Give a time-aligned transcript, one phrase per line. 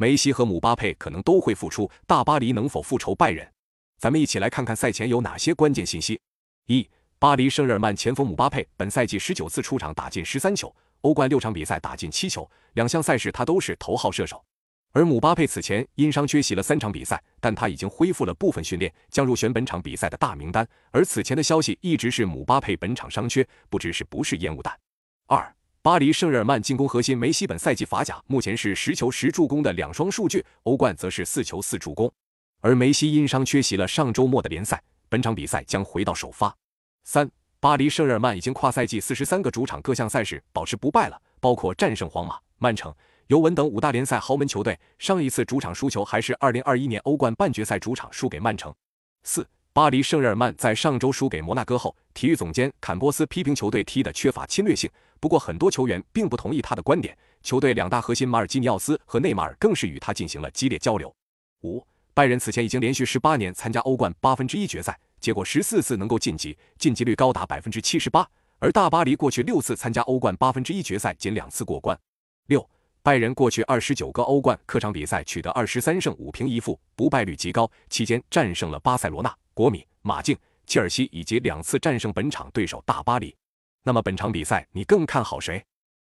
[0.00, 3.46] 梅西和姆巴佩可能都会复出，大巴黎能否复仇拜仁？
[3.98, 6.18] 咱们一起来看看赛前有哪些关键信息。
[6.68, 6.88] 一、
[7.18, 14.42] 巴黎圣日耳曼前锋姆巴佩本赛季十九次出场打进十三球，欧冠六场比赛打进七球，两项赛事他都是头号射手。
[14.92, 20.66] 而姆巴佩此前因伤缺席了三场比赛，但他已经恢复了部分训练，将入选本场比赛的大名单。
[20.92, 24.74] 而此前的消息一直是姆巴佩本场伤缺，不知是不是烟雾弹。
[25.26, 25.54] 二。
[25.82, 32.12] 巴黎圣日耳曼进攻核心梅西本赛季法甲目前是十球十助攻的两双数据，欧冠则是四球四助攻。
[32.60, 36.54] 而梅西因伤缺席了上周末的联赛，本场比赛将回到首发。
[37.04, 42.94] 三，巴黎圣日耳曼已经跨赛季四十三个主场各项赛事保持不败了，包括战胜皇马、曼城、
[43.28, 44.78] 尤文等五大联赛豪门球队。
[44.98, 48.70] 上一次主场输球还是二零二一年欧冠半决赛主场输给曼城。
[49.22, 49.48] 四。
[49.72, 54.90] 巴黎圣日耳曼在上周输给摩纳哥后，体育总监坎波斯批评球队踢得缺乏侵略性。
[55.20, 57.16] 不过，很多球员并不同意他的观点。
[57.40, 61.14] 球队两大核心马尔基尼奥斯和内马尔更是与他进行了激烈交流。
[61.62, 68.28] 五，拜仁此前已经连续十八年参加欧冠八分之一决赛，结果十四次能够晋级，晋级率高达百分之七十八。
[68.58, 71.96] 而大巴黎过去六次参加欧冠八分之一决赛，仅两次过关。
[72.48, 72.68] 六。
[73.02, 77.70] 拜仁过去二十九个欧冠客场比赛取得二十三胜五平一负，不败率极高。
[77.88, 83.36] 期间战胜了巴塞罗那、国米、马竞、切尔西，以及两次战胜本场对手大巴黎。
[83.82, 85.62] 那么本场比赛你更看好谁？